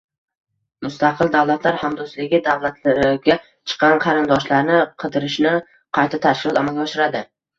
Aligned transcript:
Mustaqil 0.85 1.27
davlatlar 1.35 1.75
hamdo'stligi 1.81 2.39
davlatlariga 2.47 3.37
chiqqan 3.43 4.01
qarindoshlarni 4.05 4.79
qidirishni 5.05 5.53
qaysi 5.99 6.21
tashkilot 6.27 6.61
amalga 6.63 6.87
oshiradi? 6.89 7.25